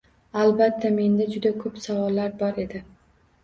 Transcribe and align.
Albatta, 0.43 0.91
menda 0.95 1.29
juda 1.37 1.53
ko'p 1.59 1.79
savollar 1.87 2.37
bor 2.43 2.61
edi 2.69 2.87